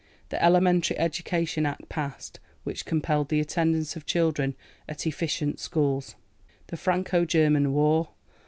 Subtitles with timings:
[0.29, 4.55] THE ELEMENTARY EDUCATION ACT passed, which compelled the attendance of children
[4.89, 6.15] at efficient schools.
[6.69, 8.09] The Franco German War.